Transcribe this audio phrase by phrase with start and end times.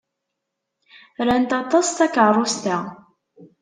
[1.25, 2.77] Rant aṭas takeṛṛust-a.